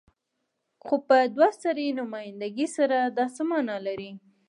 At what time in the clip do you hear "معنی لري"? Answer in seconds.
3.49-4.11